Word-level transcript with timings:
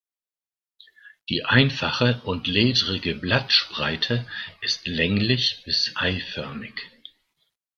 Die 1.29 1.45
einfache 1.45 2.23
und 2.25 2.47
ledrige 2.47 3.13
Blattspreite 3.13 4.25
ist 4.59 4.87
länglich 4.87 5.61
bis 5.63 5.91
eiförmig. 5.95 6.73